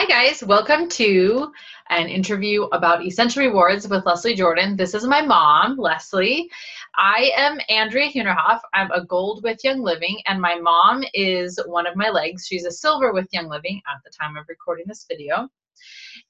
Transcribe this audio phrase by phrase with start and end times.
[0.00, 0.42] Hi, guys.
[0.42, 1.52] Welcome to
[1.90, 4.74] an interview about Essential Rewards with Leslie Jordan.
[4.74, 6.48] This is my mom, Leslie.
[6.96, 8.60] I am Andrea Hunerhoff.
[8.72, 12.46] I'm a gold with Young Living, and my mom is one of my legs.
[12.46, 15.50] She's a silver with Young Living at the time of recording this video.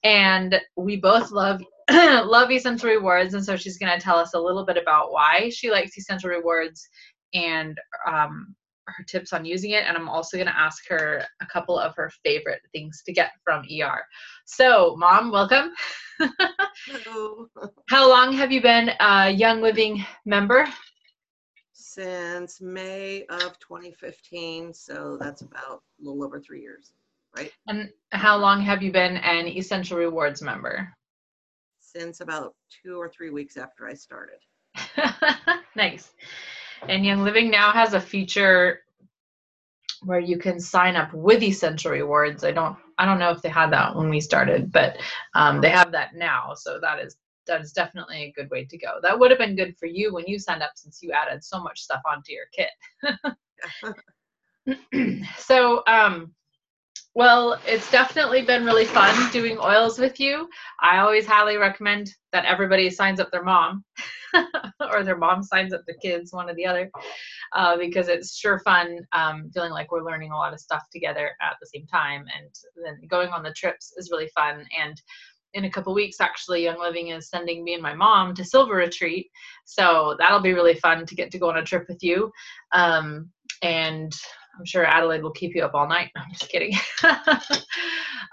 [0.02, 1.62] And we both love
[1.92, 5.48] love Essential Rewards, and so she's going to tell us a little bit about why
[5.48, 6.88] she likes Essential Rewards
[7.34, 8.56] and um,
[8.96, 11.94] her tips on using it and i'm also going to ask her a couple of
[11.96, 14.02] her favorite things to get from er
[14.44, 15.70] so mom welcome
[16.86, 17.46] Hello.
[17.88, 20.66] how long have you been a young living member
[21.72, 26.92] Since May of 2015, so that's about a little over three years,
[27.36, 27.50] right?
[27.68, 30.88] and how long have you been an essential rewards member
[31.80, 34.38] Since about two or three weeks after I started.
[35.76, 36.12] nice
[36.88, 38.80] and young living now has a feature
[40.02, 42.44] where you can sign up with essential rewards.
[42.44, 44.98] I don't i don't know if they had that when we started but
[45.34, 46.54] um, they have that now.
[46.54, 48.98] So that is that is definitely a good way to go.
[49.02, 51.60] That would have been good for you when you signed up since you added so
[51.62, 52.70] much stuff onto your kit.
[55.38, 56.34] So um
[57.14, 60.48] well it's definitely been really fun doing oils with you.
[60.80, 63.84] I always highly recommend that everybody signs up their mom
[64.92, 66.90] or their mom signs up the kids one or the other
[67.54, 71.30] uh, because it's sure fun um, feeling like we're learning a lot of stuff together
[71.40, 72.24] at the same time.
[72.36, 72.48] And
[72.84, 74.64] then going on the trips is really fun.
[74.80, 75.00] And
[75.54, 78.76] in a couple weeks actually young living is sending me and my mom to silver
[78.76, 79.28] retreat.
[79.64, 82.30] So that'll be really fun to get to go on a trip with you.
[82.72, 83.30] Um,
[83.62, 84.12] and
[84.58, 86.10] I'm sure Adelaide will keep you up all night.
[86.16, 86.74] I'm just kidding.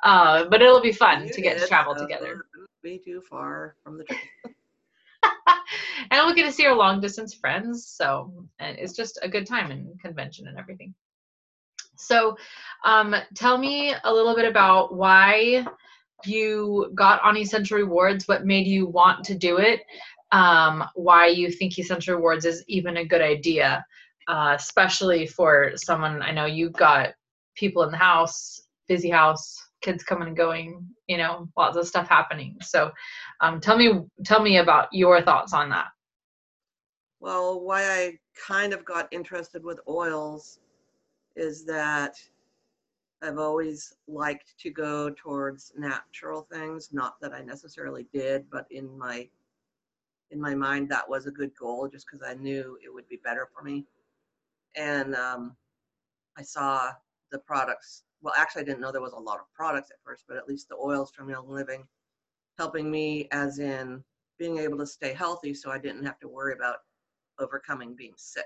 [0.04, 2.46] uh, but it'll be fun to get to travel together.
[2.84, 4.06] Be too far from the
[6.12, 7.86] and we'll get to see our long distance friends.
[7.88, 10.94] So and it's just a good time and convention and everything.
[11.98, 12.38] So
[12.86, 15.66] um, tell me a little bit about why
[16.26, 19.82] you got on Essential Rewards, what made you want to do it,
[20.32, 23.86] um, why you think Essential Rewards is even a good idea,
[24.28, 27.14] uh, especially for someone I know you've got
[27.56, 32.08] people in the house, busy house, kids coming and going, you know, lots of stuff
[32.08, 32.58] happening.
[32.62, 32.92] So
[33.42, 35.88] um, tell me tell me about your thoughts on that.
[37.20, 40.60] Well, why I kind of got interested with oils
[41.36, 42.16] is that
[43.22, 46.90] I've always liked to go towards natural things.
[46.92, 49.28] Not that I necessarily did, but in my
[50.30, 53.20] in my mind that was a good goal, just because I knew it would be
[53.24, 53.86] better for me.
[54.78, 55.58] And um,
[56.38, 56.92] I saw
[57.32, 58.04] the products.
[58.22, 60.48] Well, actually, I didn't know there was a lot of products at first, but at
[60.48, 61.84] least the oils from Young Living
[62.58, 64.04] helping me, as in
[64.40, 66.78] being able to stay healthy, so I didn't have to worry about
[67.40, 68.46] overcoming being sick.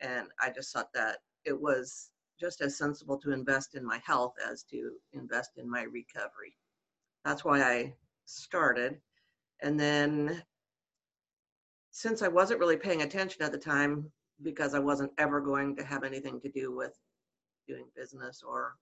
[0.00, 2.10] And I just thought that it was
[2.40, 6.56] just as sensible to invest in my health as to invest in my recovery.
[7.24, 7.94] That's why I
[8.24, 9.00] started.
[9.60, 10.42] And then,
[11.90, 14.10] since I wasn't really paying attention at the time,
[14.42, 16.98] because I wasn't ever going to have anything to do with
[17.66, 18.74] doing business or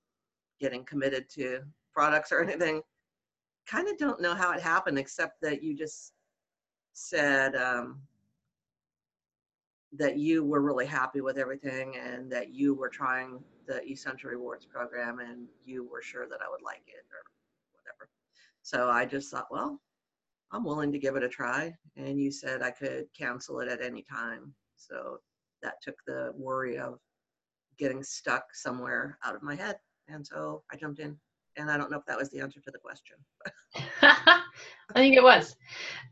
[0.61, 1.61] getting committed to
[1.93, 2.83] products or anything,
[3.67, 6.13] kind of don't know how it happened, except that you just
[6.93, 8.01] said, um,
[9.93, 14.65] that you were really happy with everything and that you were trying the essential rewards
[14.65, 17.25] program and you were sure that I would like it or
[17.73, 18.09] whatever.
[18.63, 19.81] So I just thought, well,
[20.53, 21.75] I'm willing to give it a try.
[21.97, 24.55] And you said I could cancel it at any time.
[24.77, 25.19] So
[25.63, 26.99] that took the worry of
[27.79, 29.77] getting stuck somewhere out of my head.
[30.09, 31.17] And so I jumped in.
[31.57, 33.17] And I don't know if that was the answer to the question.
[34.03, 34.43] I
[34.95, 35.57] think it was.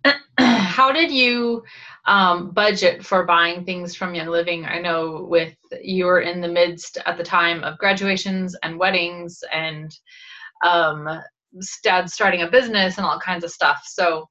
[0.39, 1.63] How did you
[2.07, 4.65] um, budget for buying things from Young Living?
[4.65, 9.43] I know with you were in the midst at the time of graduations and weddings
[9.53, 9.97] and
[10.65, 11.21] um,
[11.83, 13.83] dad starting a business and all kinds of stuff.
[13.87, 14.29] So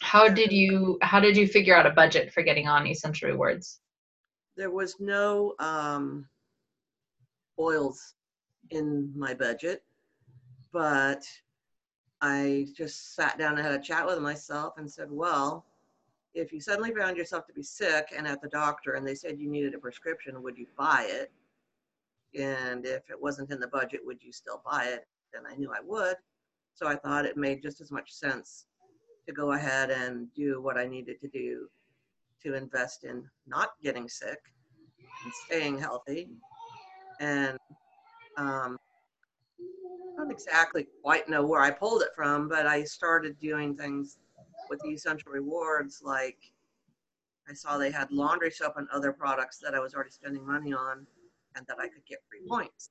[0.00, 3.80] how did you how did you figure out a budget for getting on Essential Rewards?
[4.56, 6.28] There was no um,
[7.58, 8.14] oils
[8.70, 9.82] in my budget,
[10.72, 11.24] but
[12.20, 15.66] I just sat down and had a chat with myself and said, well,
[16.34, 19.38] if you suddenly found yourself to be sick and at the doctor and they said
[19.38, 21.32] you needed a prescription, would you buy it?
[22.38, 25.06] And if it wasn't in the budget, would you still buy it?
[25.34, 26.16] And I knew I would.
[26.74, 28.66] So I thought it made just as much sense
[29.26, 31.68] to go ahead and do what I needed to do
[32.42, 34.38] to invest in not getting sick
[35.24, 36.28] and staying healthy.
[37.20, 37.58] And
[38.36, 38.78] um,
[39.60, 44.18] I don't exactly quite know where I pulled it from, but I started doing things
[44.68, 46.00] with the essential rewards.
[46.02, 46.38] Like
[47.48, 50.72] I saw they had laundry soap and other products that I was already spending money
[50.72, 51.06] on
[51.56, 52.90] and that I could get free points.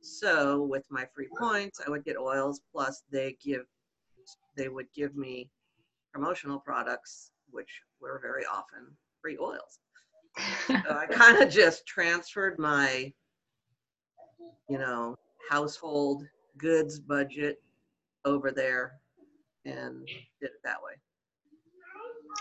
[0.00, 3.62] So with my free points, I would get oils plus they give
[4.56, 5.48] they would give me
[6.12, 7.70] promotional products, which
[8.00, 8.86] were very often
[9.20, 9.78] free oils.
[10.68, 13.12] So I kind of just transferred my,
[14.68, 15.16] you know,
[15.50, 16.24] household
[16.58, 17.62] goods budget
[18.24, 18.94] over there
[19.64, 20.06] and
[20.40, 20.92] did it that way.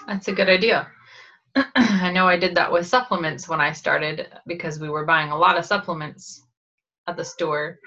[0.08, 0.88] That's a good idea.
[1.76, 5.38] I know I did that with supplements when I started because we were buying a
[5.38, 6.44] lot of supplements
[7.08, 7.78] at the store.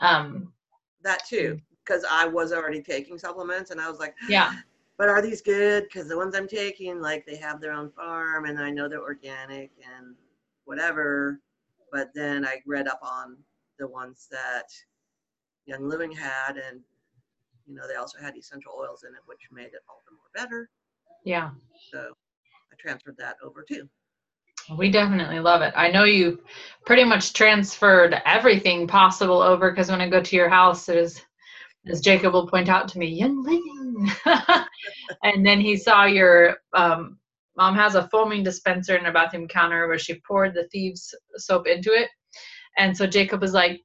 [0.00, 0.52] Um,
[1.02, 4.52] That too, because I was already taking supplements and I was like, yeah,
[4.98, 5.84] but are these good?
[5.84, 9.00] Because the ones I'm taking, like they have their own farm and I know they're
[9.00, 10.16] organic and
[10.64, 11.40] whatever.
[11.92, 13.36] But then I read up on
[13.78, 14.64] the ones that
[15.66, 16.80] Young Living had, and
[17.66, 20.30] you know they also had essential oils in it, which made it all the more
[20.34, 20.68] better.
[21.24, 21.50] yeah.
[21.92, 22.12] So
[22.72, 23.88] I transferred that over too.
[24.76, 25.72] We definitely love it.
[25.76, 26.42] I know you
[26.84, 31.22] pretty much transferred everything possible over because when I go to your house, it is,
[31.90, 34.10] as Jacob will point out to me, young living.
[35.22, 37.18] and then he saw your um,
[37.56, 41.66] mom has a foaming dispenser in her bathroom counter where she poured the thieves soap
[41.66, 42.08] into it.
[42.76, 43.80] And so Jacob was like,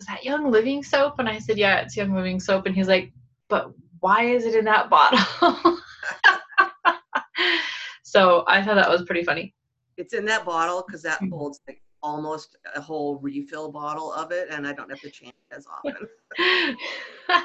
[0.00, 1.18] Is that young living soap?
[1.18, 2.66] And I said, Yeah, it's young living soap.
[2.66, 3.12] And he's like,
[3.48, 5.18] But why is it in that bottle?
[8.04, 9.54] so I thought that was pretty funny.
[9.96, 11.30] It's in that bottle because that Mhm.
[11.30, 15.34] holds like almost a whole refill bottle of it, and I don't have to change
[15.50, 16.08] as often.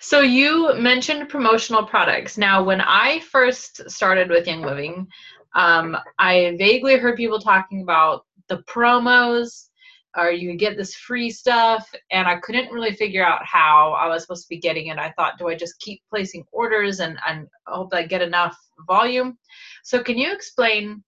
[0.00, 2.36] so you mentioned promotional products.
[2.38, 5.06] Now, when I first started with Young Living,
[5.54, 9.68] um, I vaguely heard people talking about the promos,
[10.16, 14.08] or you can get this free stuff, and I couldn't really figure out how I
[14.08, 14.98] was supposed to be getting it.
[14.98, 18.56] I thought, do I just keep placing orders and, and hope I get enough
[18.86, 19.38] volume?
[19.84, 21.02] So, can you explain?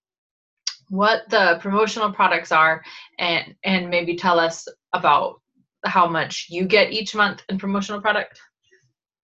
[0.88, 2.82] What the promotional products are
[3.19, 5.40] and and maybe tell us about
[5.84, 8.40] how much you get each month in promotional product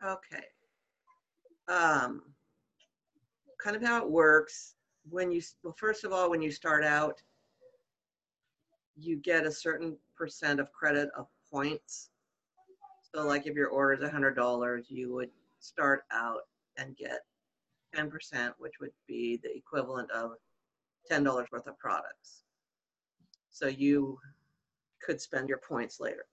[0.02, 0.44] Okay.
[1.68, 2.22] Um,
[3.62, 4.74] kind of how it works
[5.08, 7.20] when you, well, first of all, when you start out,
[8.96, 12.10] you get a certain percent of credit of points.
[13.14, 16.42] So like if your order is a hundred dollars, you would start out
[16.76, 17.20] and get
[17.94, 20.32] ten percent, which would be the equivalent of
[21.08, 22.43] ten dollars worth of products.
[23.50, 24.19] So you
[25.05, 26.26] could spend your points later.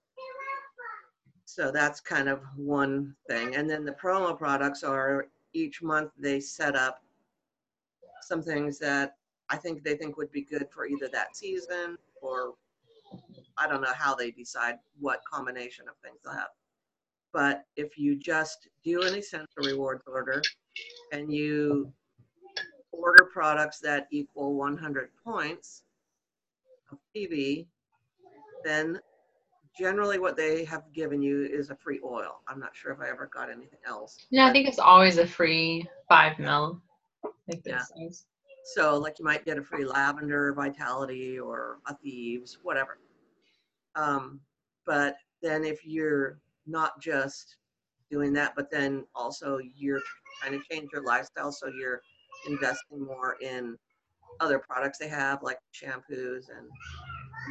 [1.46, 3.56] So that's kind of one thing.
[3.56, 7.02] And then the promo products are each month they set up
[8.22, 9.16] some things that
[9.50, 12.56] I think they think would be good for either that season or
[13.58, 16.50] I don't know how they decide what combination of things they'll have.
[17.34, 20.42] But if you just do an essential rewards order
[21.12, 21.92] and you
[22.98, 25.84] order products that equal 100 points
[26.92, 27.68] of PV,
[28.64, 29.00] then
[29.78, 32.42] generally what they have given you is a free oil.
[32.48, 34.26] I'm not sure if I ever got anything else.
[34.32, 36.82] yeah i think it's always a free five mil
[37.48, 37.78] like Yeah.
[37.78, 38.26] this size.
[38.76, 42.98] So like you might get a free lavender vitality or a thieves, whatever.
[43.96, 44.42] Um,
[44.86, 47.58] but then if you're not just
[48.12, 50.02] doing that, but then also you're
[50.42, 52.02] trying to change your lifestyle, so you're
[52.46, 53.78] investing more in
[54.40, 56.68] other products they have, like shampoos and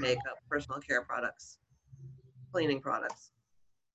[0.00, 1.58] makeup, personal care products,
[2.52, 3.32] cleaning products,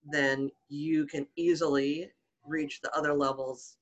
[0.10, 2.12] then you can easily
[2.46, 3.78] reach the other levels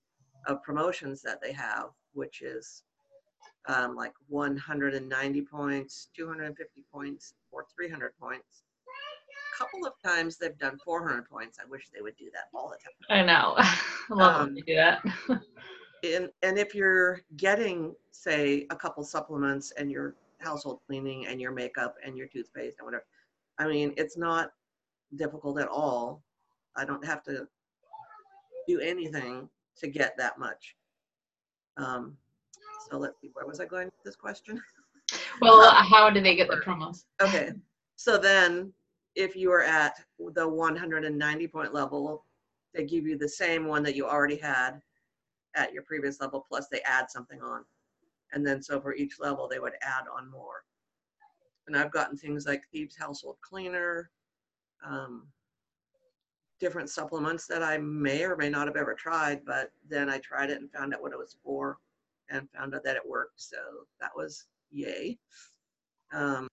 [0.47, 2.83] of promotions that they have, which is
[3.67, 8.63] um, like 190 points, 250 points, or 300 points.
[9.53, 11.57] A couple of times they've done 400 points.
[11.63, 13.21] I wish they would do that all the time.
[13.21, 13.77] i know i
[14.09, 15.01] love when Um, they do that
[16.03, 21.51] And, and if you're getting, say, a couple supplements and your household cleaning and your
[21.51, 23.05] makeup and your toothpaste and whatever,
[23.57, 24.51] I mean, it's not
[25.15, 26.23] difficult at all.
[26.75, 27.47] I don't have to
[28.67, 30.75] do anything to get that much.
[31.77, 32.17] Um,
[32.89, 34.61] so let's see, where was I going with this question?
[35.41, 37.51] well how do they get the promos Okay,
[37.95, 38.71] so then
[39.15, 39.99] if you are at
[40.33, 42.25] the 190 point level,
[42.73, 44.81] they give you the same one that you already had
[45.55, 47.63] at your previous level, plus they add something on.
[48.33, 50.63] And then so for each level, they would add on more.
[51.67, 54.09] And I've gotten things like Thieves Household Cleaner,
[54.85, 55.27] um,
[56.59, 60.49] different supplements that I may or may not have ever tried, but then I tried
[60.49, 61.77] it and found out what it was for
[62.29, 63.41] and found out that it worked.
[63.41, 63.57] So
[64.01, 65.17] that was yay.
[66.11, 66.47] Um,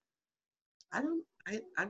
[0.93, 1.87] I don't, I, I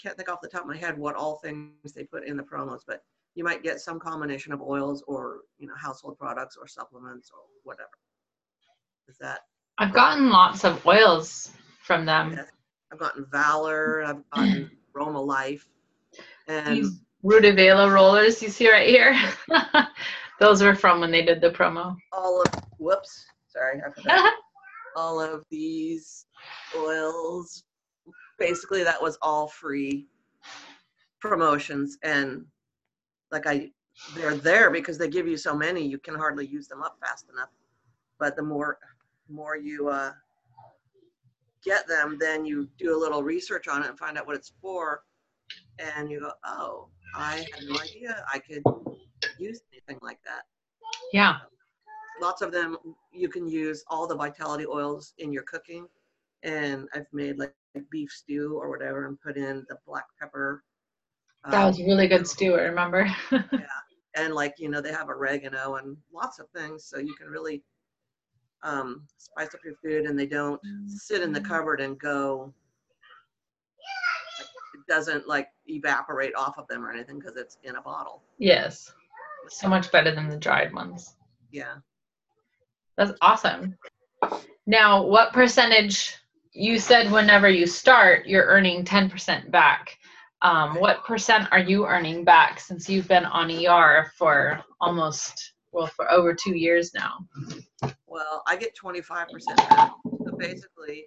[0.00, 2.42] can't think off the top of my head what all things they put in the
[2.42, 3.02] promos, but
[3.36, 7.40] you might get some combination of oils or, you know, household products or supplements or
[7.62, 7.90] whatever.
[9.08, 9.40] Is that,
[9.78, 11.52] i've gotten lots of oils
[11.82, 12.46] from them Yes.
[12.92, 15.68] I've gotten Valor, I've gotten Aroma Life.
[16.48, 19.14] And These RutaVaLa rollers you see right here.
[20.40, 21.96] Those were from when they did the promo.
[22.12, 22.46] all of
[22.78, 24.32] whoops, sorry, I forgot.
[24.96, 26.26] all of these
[26.76, 27.64] oils.
[28.38, 30.06] Basically, that was all free
[31.20, 32.44] promotions, and
[33.30, 33.70] like I,
[34.14, 37.26] they're there because they give you so many, you can hardly use them up fast
[37.32, 37.48] enough.
[38.18, 38.78] But the more,
[39.28, 40.12] more you uh,
[41.64, 44.52] get them, then you do a little research on it and find out what it's
[44.60, 45.02] for,
[45.78, 48.62] and you go, oh, I had no idea I could
[49.38, 50.42] use anything like that
[51.12, 51.36] yeah.
[52.20, 52.76] lots of them
[53.12, 55.86] you can use all the vitality oils in your cooking
[56.42, 57.54] and i've made like
[57.90, 60.64] beef stew or whatever and put in the black pepper
[61.50, 63.06] That um, was really good stew, I remember.
[63.52, 63.60] Yeah,
[64.16, 67.62] and like you know they have oregano and lots of things so you can really
[68.62, 72.52] um, spice up your food and they don't sit in the cupboard and go
[74.38, 78.22] like, it doesn't like evaporate off of them or anything because it's in a bottle
[78.38, 78.92] yes.
[79.48, 81.14] So much better than the dried ones.
[81.52, 81.76] yeah
[82.96, 83.76] That's awesome.
[84.66, 86.16] Now, what percentage
[86.52, 89.98] you said whenever you start, you're earning 10% back.
[90.42, 95.86] Um, what percent are you earning back since you've been on ER for almost, well,
[95.86, 97.26] for over two years now?
[98.06, 99.92] Well, I get twenty-five percent back.
[100.24, 101.06] So basically,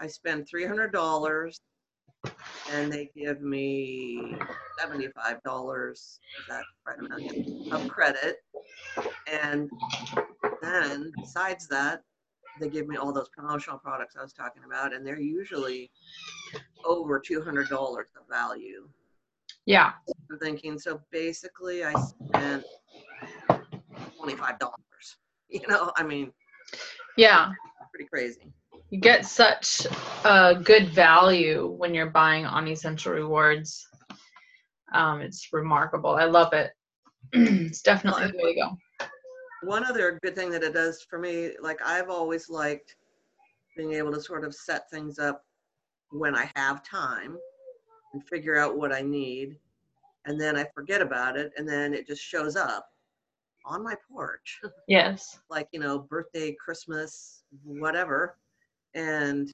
[0.00, 1.60] I spend three hundred dollars,
[2.72, 4.36] and they give me
[4.78, 6.18] seventy-five dollars.
[6.40, 7.72] Is that right amount?
[7.72, 8.36] Of credit,
[9.30, 9.70] and
[10.62, 12.02] then besides that,
[12.60, 15.90] they give me all those promotional products I was talking about, and they're usually
[16.84, 18.88] over two hundred dollars of value.
[19.66, 19.92] Yeah.
[20.30, 22.64] I'm thinking, so basically, I spent
[24.16, 25.16] twenty-five dollars.
[25.48, 26.32] You know, I mean,
[27.16, 27.52] Yeah.
[27.92, 28.52] pretty crazy.
[28.90, 29.86] You get such
[30.24, 33.86] a good value when you're buying on Essential Rewards.
[34.92, 36.10] Um, it's remarkable.
[36.10, 36.72] I love it.
[37.32, 38.78] it's definitely the way to go.
[39.64, 42.96] One other good thing that it does for me, like I've always liked
[43.76, 45.44] being able to sort of set things up
[46.10, 47.36] when I have time
[48.12, 49.58] and figure out what I need.
[50.26, 52.88] And then I forget about it and then it just shows up
[53.64, 55.38] on my porch, Yes.
[55.50, 58.36] like, you know, birthday, Christmas, whatever.
[58.94, 59.50] And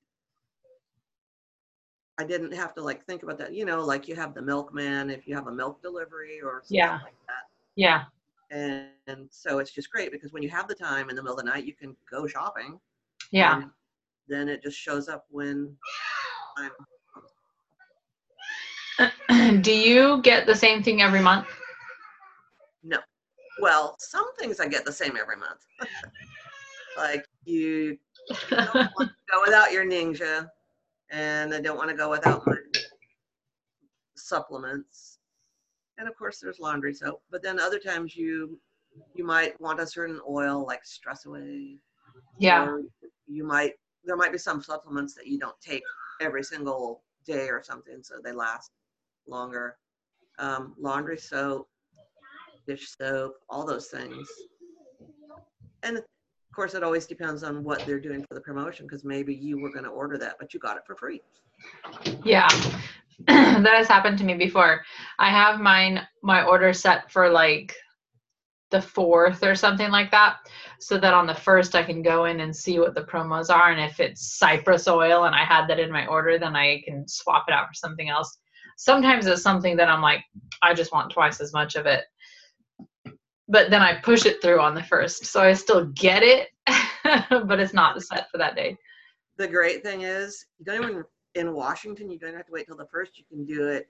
[2.18, 5.10] I didn't have to like think about that, you know, like you have the milkman
[5.10, 6.98] if you have a milk delivery or something Yeah.
[7.02, 7.44] like that.
[7.76, 8.04] Yeah.
[8.50, 11.38] And, and so it's just great because when you have the time in the middle
[11.38, 12.78] of the night, you can go shopping.
[13.32, 13.64] Yeah.
[14.28, 15.76] then it just shows up when
[16.58, 16.70] I'm
[19.62, 21.46] Do you get the same thing every month?
[22.82, 22.98] no.
[23.60, 25.66] Well, some things I get the same every month.
[26.96, 27.98] like you
[28.50, 30.48] don't want to go without your NingXia,
[31.10, 32.56] and I don't want to go without my
[34.16, 35.18] supplements.
[35.98, 37.22] And of course, there's laundry soap.
[37.30, 38.58] But then other times you
[39.14, 41.78] you might want a certain oil like Stress Away.
[42.38, 42.64] Yeah.
[42.64, 42.82] or
[43.26, 45.82] you might there might be some supplements that you don't take
[46.20, 48.70] every single day or something so they last
[49.28, 49.76] longer
[50.38, 51.68] um, laundry soap
[52.66, 54.26] dish soap all those things
[55.82, 56.04] and of
[56.54, 59.70] course it always depends on what they're doing for the promotion because maybe you were
[59.70, 61.20] going to order that but you got it for free
[62.24, 62.48] Yeah.
[63.26, 64.82] that has happened to me before.
[65.18, 67.74] I have mine my order set for like
[68.70, 70.36] the fourth or something like that.
[70.78, 73.70] So that on the first I can go in and see what the promos are.
[73.70, 77.06] And if it's cypress oil and I had that in my order, then I can
[77.08, 78.38] swap it out for something else.
[78.76, 80.22] Sometimes it's something that I'm like,
[80.62, 82.04] I just want twice as much of it.
[83.48, 85.26] But then I push it through on the first.
[85.26, 86.48] So I still get it,
[87.46, 88.76] but it's not set for that day.
[89.36, 92.76] the great thing is you don't even in washington you don't have to wait till
[92.76, 93.88] the first you can do it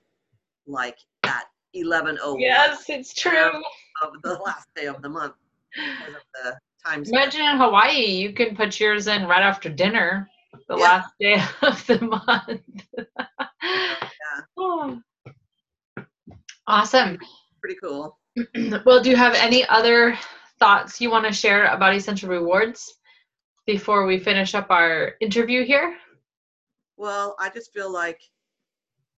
[0.65, 1.45] like at
[1.75, 3.51] 11.01 Yes, it's true.
[4.01, 5.33] of the last day of the month
[5.75, 7.03] because of the time.
[7.07, 10.29] Imagine in Hawaii, you can put yours in right after dinner,
[10.67, 10.83] the Yeah.
[10.83, 12.85] last day of the month.
[12.97, 14.41] yeah.
[14.57, 14.99] Oh.
[16.67, 17.17] Awesome.
[17.59, 18.17] pretty cool
[18.85, 20.17] well, do you have any other
[20.59, 22.97] thoughts you want to share about Essential Rewards
[23.65, 25.97] before we finish up our interview here?
[26.97, 28.21] Well, I just feel like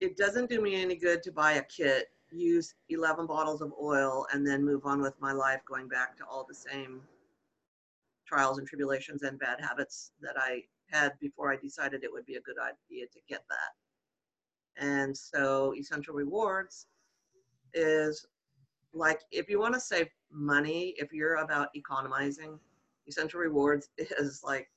[0.02, 4.26] it doesn't do me any good to buy a kit, use 11 bottles of oil,
[4.34, 7.02] and then move on with my life going back to all the same
[8.26, 12.36] trials and tribulations and bad habits that I had before I decided it would be
[12.36, 14.84] a good idea to get that.
[14.84, 16.88] And so, Essential Rewards
[17.74, 18.26] is
[18.94, 22.60] like if you want to save money, if you're about economizing,
[23.08, 24.70] Essential Rewards is like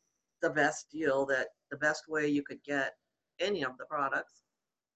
[0.43, 2.95] the best deal that the best way you could get
[3.41, 4.43] any of the products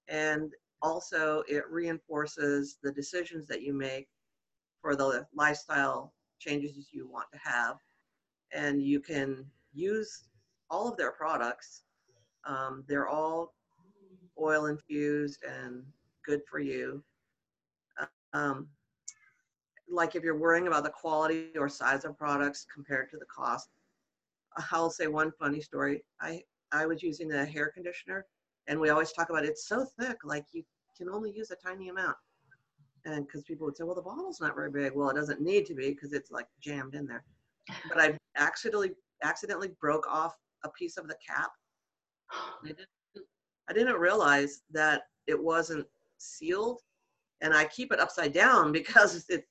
[0.07, 4.07] and also it reinforces the decisions that you make
[4.81, 7.77] for the lifestyle changes you want to have.
[8.53, 10.23] And you can use
[10.69, 11.83] all of their products.
[12.45, 13.53] Um, they're all
[14.39, 15.83] oil infused and
[16.25, 17.03] good for you.
[18.33, 18.67] Um,
[19.89, 23.69] like if you're worrying about the quality or size of products compared to the cost,
[24.71, 26.03] I'll say one funny story.
[26.19, 28.25] I, I was using a hair conditioner
[28.67, 30.63] and we always talk about it's so thick, like you
[30.97, 32.15] can only use a tiny amount.
[33.05, 34.93] And because people would say, well, the bottle's not very big.
[34.93, 37.23] Well, it doesn't need to be because it's like jammed in there.
[37.89, 38.91] But I accidentally
[39.23, 41.51] accidentally broke off a piece of the cap.
[42.31, 42.87] I didn't,
[43.69, 45.87] I didn't realize that it wasn't
[46.17, 46.81] sealed,
[47.41, 49.45] and I keep it upside down because it,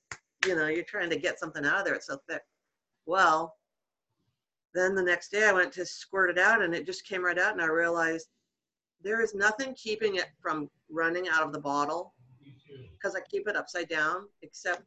[0.46, 1.94] you know, you're trying to get something out of there.
[1.94, 2.42] It's so thick.
[3.06, 3.56] Well,
[4.74, 7.38] then the next day I went to squirt it out, and it just came right
[7.38, 8.28] out, and I realized
[9.02, 12.14] there is nothing keeping it from running out of the bottle
[12.92, 14.84] because I keep it upside down, except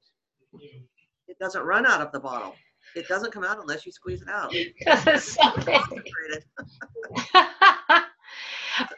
[1.28, 2.56] it doesn't run out of the bottle.
[2.96, 4.54] It doesn't come out unless you squeeze it out.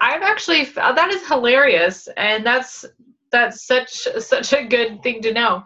[0.01, 2.85] I've actually that is hilarious, and that's
[3.31, 5.63] that's such such a good thing to know.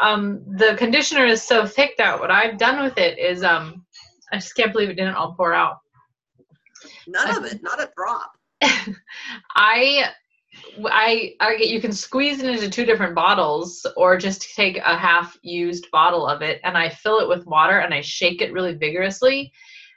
[0.00, 3.84] Um, the conditioner is so thick that what I've done with it is um,
[4.32, 5.78] I just can't believe it didn't all pour out.
[7.06, 8.35] None of it, not a drop.
[9.54, 10.10] I
[10.84, 15.36] I, I you can squeeze it into two different bottles or just take a half
[15.42, 18.74] used bottle of it and I fill it with water and I shake it really
[18.74, 19.52] vigorously.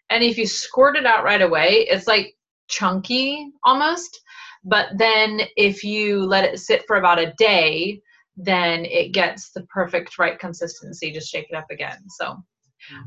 [0.10, 2.36] And if you squirt it out right away, it's like
[2.68, 4.20] chunky almost.
[4.63, 8.01] But then if you let it sit for about a day,
[8.36, 11.12] then it gets the perfect right consistency.
[11.12, 11.98] Just shake it up again.
[12.10, 12.38] So,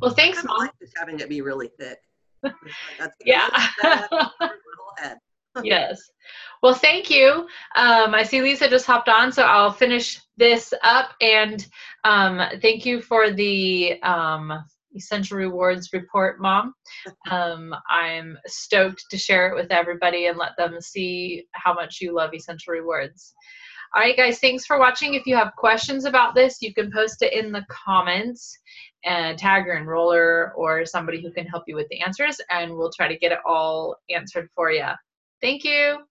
[0.01, 0.59] well, thanks, mom.
[0.59, 1.99] Like just having it be really thick.
[3.25, 3.69] yeah
[5.65, 6.01] yes.
[6.63, 7.49] Well, thank you.
[7.75, 11.11] Um, I see Lisa just hopped on, so I'll finish this up.
[11.21, 11.67] And
[12.05, 16.75] um, thank you for the um, Essential Rewards report, Mom.
[17.31, 22.15] Um, I'm stoked to share it with everybody and let them see how much you
[22.15, 23.35] love Essential Rewards.
[23.95, 25.15] All right, guys, thanks for watching.
[25.15, 28.57] If you have questions about this, you can post it in the comments
[29.05, 32.93] and tag your enroller or somebody who can help you with the answers, and we'll
[32.93, 34.89] try to get it all answered for you.
[35.43, 36.07] Thank you.